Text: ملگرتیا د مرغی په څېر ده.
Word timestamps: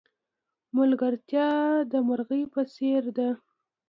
ملگرتیا 0.75 1.49
د 1.91 1.93
مرغی 2.07 2.43
په 2.53 2.61
څېر 2.73 3.03
ده. 3.17 3.29